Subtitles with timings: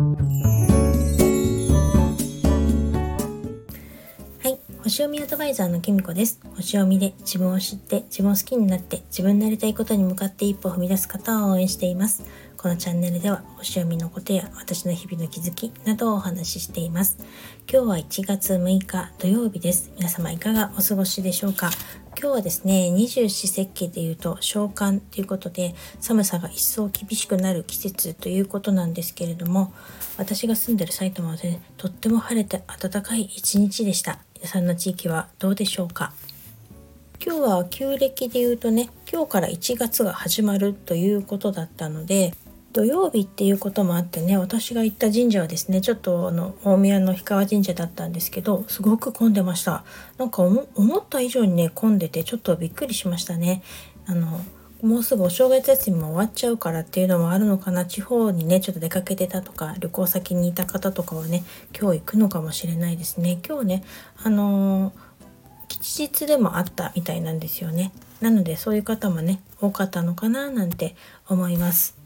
[0.00, 0.69] はい
[4.90, 12.24] 星読みアドバイザーのきみこです星読みで自分を知って自分を好きになって自分のやりたいことに向かって一歩踏み出す方を応援しています
[12.56, 17.16] このチャンネルでは星読みのことや私の日々の気づきなどをお話ししています。
[17.72, 19.90] 今日は1月6日土曜日です。
[19.96, 21.70] 皆様いかがお過ごしでしょうか？
[22.20, 29.72] 今日はですね、二十四節気で言うと召喚ということで寒さが一層厳しくなる季節ということなんですけれども
[30.18, 34.18] 私が住んでる埼玉はね、とっても晴れて暖かい一日でした。
[34.40, 36.14] 皆さんの地域はどうでしょうか？
[37.22, 42.32] 今日は旧暦で言うとね今日から1月が始まるということだったので
[42.72, 49.84] 土曜日っていうこともあってね私が行った神社はですねちょっとあの大宮の氷川神社だったんですけどすごく混んでました。
[50.16, 50.64] なんか思
[50.96, 53.62] った以上にね混んでてちょっとびっくりしましたね。
[54.06, 54.40] あの
[54.82, 57.84] もうすぐお正月休みも終わっちゃうからっていうのもあるのかな。
[57.84, 61.44] 地方にねちょっと出かけてたとか旅行先にいた方とかはね
[61.78, 63.38] 今日行くのかもしれないですね。
[63.46, 63.84] 今日ね
[64.22, 64.92] あのー、
[65.68, 67.92] 吉日でもあったみたいなんですよね。
[68.20, 70.94] なのでそういう方もね多かったのかななんて
[71.28, 71.96] 思います。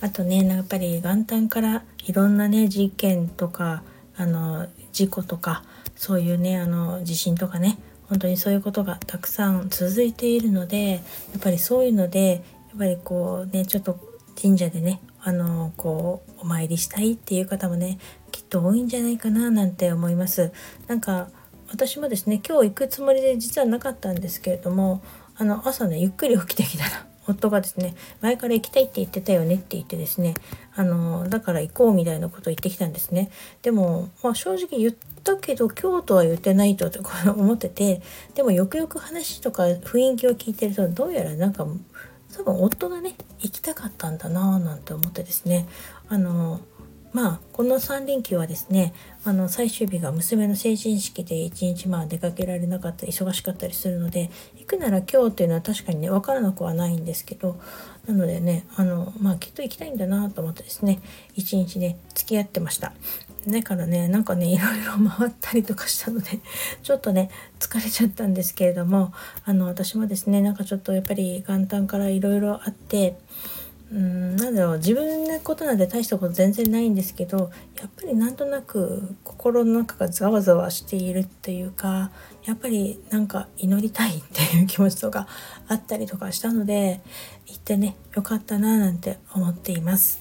[0.00, 3.82] あとねやっぱり元旦からいろんなね事件とか
[4.16, 5.62] あの事故とか
[5.94, 10.98] そういうねあの地震とかね本当にそういうことがたくさん続いているのでや
[11.38, 13.98] っぱりそういうのでやっぱりこうねちょっと
[14.40, 17.98] 神社でねあのこうお参りしたいっていう方もね
[18.30, 20.52] きっと多いんじゃないかななんて思います。
[20.86, 21.28] なんか
[21.70, 25.02] 私もですね今日行くつもりで実はなかったんですけれども
[25.36, 30.34] あの朝ねゆっくり起きてきたら 夫がですね前から行きたいって言ってたよねって言ってですね
[30.76, 33.30] あのだから行こうみたいなことを言ってきたんですね。
[33.62, 34.90] でも、まあ、正直言
[35.34, 36.90] ったけど京都は言ってないと
[37.36, 38.00] 思ってて
[38.34, 41.66] でもよくよく話とか雰囲気を聞いてるとどうやらなんか
[42.36, 45.66] 多分夫がね行きたかったんだなぁなんて思ってですね。
[46.08, 46.60] あの
[47.12, 48.92] まあこの3連休はですね
[49.24, 57.58] あの最終日が娘の成人式で一日まあ出かけられなかったり忙しかったりするので行くなら今日っていうのは確かにね分からなくはないんですけど
[58.06, 61.00] なのでねあのまあきっと行きたいんだなと思ってですね
[61.34, 62.92] 一日ね付き合ってました。
[63.48, 66.40] だからねなんかねいろいろ回ったりとかしたので
[66.82, 69.12] ちょっとね疲れちゃったんですけれども
[69.44, 73.16] あの私もですねなんかちょっとやっぱり元旦からいろいろあって
[73.92, 82.10] うんなんだろう自分のことなんて大したこと全然ないんですけどやっぱりなんとなく心の中がざわざわしているっていうか
[82.44, 85.28] やっぱりなんか祈りたいっていう気持ちとか
[85.68, 87.00] あったりとかしたので
[87.46, 90.20] 行ってねよかったななんて思っています。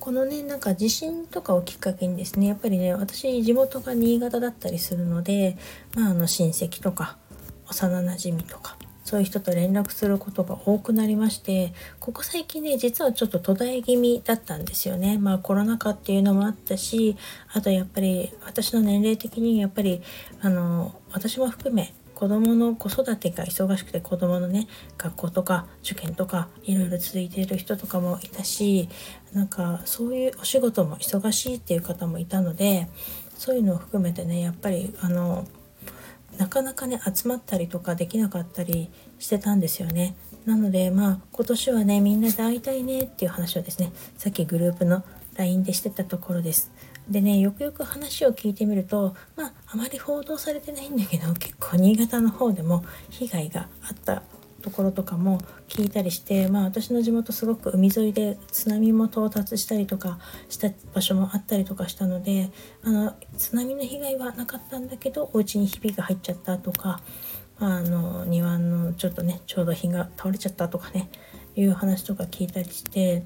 [0.00, 5.58] このねなんか地震とかをきっかけにですねやっぱりね私地元が新潟だったりするので、
[5.96, 7.16] まあ、あの親戚とか
[7.68, 8.76] 幼なじみとか
[9.06, 15.16] そういう人と連絡することが多くなりましてここ最近ね実はちょっと途絶え気味だったんですよね。
[15.16, 17.16] まあコロナ禍っていうのもあったし
[17.52, 20.02] あとやっぱり私の年齢的にやっぱり
[20.40, 24.66] あの私も含め子供の子育てが忙しくて子供のね
[24.98, 28.88] 学校とか受験とかいろいろ続いている人とかもいたし
[29.32, 32.88] なんかそういうお仕事も忙しいっていう方もいたので
[33.36, 35.46] そういうのを含めてねやっぱりあの
[36.38, 40.14] なかなかね集まったりとかできなかったりしてたんですよね。
[40.44, 45.04] なのでまあ今年はねみんなで会いたいねっていう話をですねさっきグループの
[45.36, 46.70] LINE でしてたところです。
[47.08, 54.22] でねよくよく話を聞いてみるとまああまり報道されてないんだけど結構新潟の方でも被害があった
[54.66, 60.18] ところとかも聞いたりしてまあ私の地元すごく海沿いで津波も到達したりとか
[60.48, 62.50] した場所もあったりとかしたので
[62.82, 67.00] あの津波の被害はなかったんだけどお家にひびが入っちゃったとか、
[67.60, 71.08] あの庭のちょっとねちょうど日が倒れちゃったとかね
[71.54, 73.22] いう話とか聞いたりして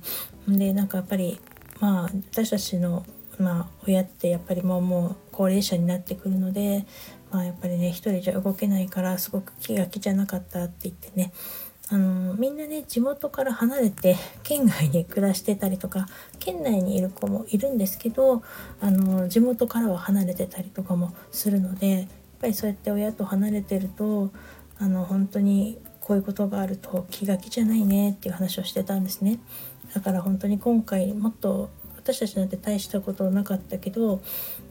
[0.47, 1.41] でなんかやっぱり
[1.81, 3.07] まあ私たちの
[3.39, 6.85] まあ親ってやっぱりもうもう高齢者になってくるので
[7.31, 11.33] まあ、やっぱりね一人じゃ動けないからすごく気が気じゃなかったって言ってね
[11.89, 16.07] あのみんなね地元から離れて県外に暮らしてたりとか
[16.39, 18.43] 県内にいる子もいるんですけど
[18.81, 22.07] あの地元からは離れてたりとかもするのでやっ
[22.41, 24.31] ぱりそうやって親と離れてると
[24.79, 29.39] あの本当にこういうことがあると気が気じゃないねっていう話をしてたんですね。
[29.95, 31.71] だから本当に今回もっと
[32.13, 34.21] 私たちなんて大したことなかったけど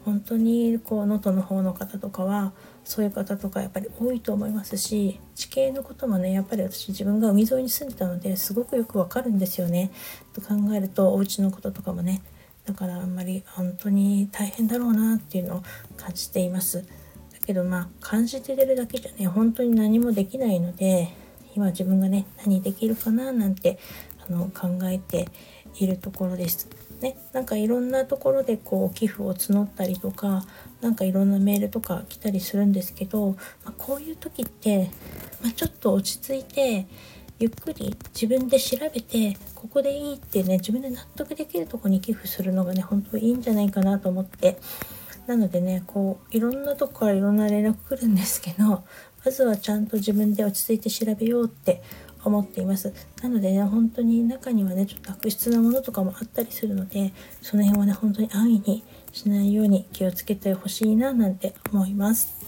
[0.04, 2.52] 本当にこう能登の方の方とかは
[2.84, 9.90] そういう方とかやっぱり多いと思いますし地形のこともねやっぱり私自分が海沿いに住んでたのですごくよくわかるんですよね。
[10.34, 12.22] と考えるとお家のこととかもね
[12.66, 15.62] だからあんまり本当に大変だろうなっていうのを
[15.96, 16.82] 感じています。
[16.82, 16.86] だ
[17.46, 21.08] けどまあ感じてるだけじゃね本当に何もできないので
[21.54, 23.78] 今自分がね何できるかななんて
[24.28, 25.28] あの考えて
[25.76, 26.68] いるところです。
[27.00, 30.44] ね、なんかいろんなところでこう寄付を募ったりとか
[30.82, 33.30] 何かいろんなメールとか来たりするんですけど、
[33.64, 34.90] まあ、こういう時って、
[35.42, 36.86] まあ、ちょっと落ち着いて
[37.38, 44.58] ゆっくり自分で調べてここでいいってね自分で納得できるとこに寄付するのがね本当いいんじゃないかなと思って
[45.26, 48.84] なのでねこういろんなとこからいろんな連絡来るんですけど
[49.24, 51.82] まずはちゃんと自分で落ち着いて調べようって
[52.24, 52.92] 思っています。
[53.22, 57.12] なのでね本当に中にはねちょっと悪質なものとかもあったりするので
[57.42, 62.40] その辺はね本当に安易にしないように気をつけてほしいななんて思います。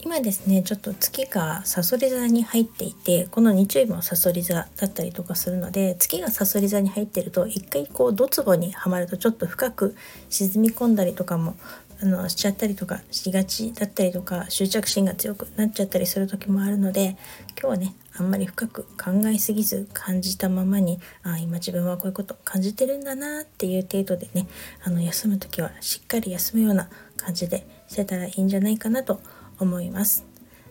[0.00, 9.96] 今ですねちょっと月がさそり座に入っていてこの日曜日もさそり座だったりとかするので月がさそり座に入ってると一回こうドツボにはまるとちょっと深く
[10.30, 11.56] 沈み込んだりとかも
[12.00, 17.16] あのしちゃったりとかしがちだったりとか執着心が強くなっちゃったりする時もあるので
[17.60, 24.48] 今日はねあんまり深く考えすぎず感じたままにあ今自分はこういうこと感じてるんだなっていう程度でね
[24.82, 29.20] あの休む時はしっかり休むような感じでしてたらいいんじゃないかなと
[29.58, 30.24] 思います。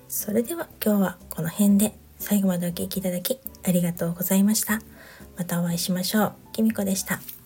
[0.08, 4.82] それでは今日はこの辺で最後までお聴きいただきありがとうございました。
[5.38, 6.34] またお会いしましょう。
[6.54, 7.37] きみこでした。